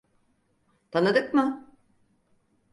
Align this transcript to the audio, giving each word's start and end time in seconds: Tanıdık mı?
Tanıdık 0.91 1.33
mı? 1.33 1.73